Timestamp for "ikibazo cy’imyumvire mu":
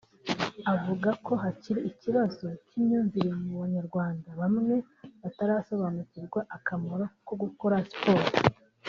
1.91-3.51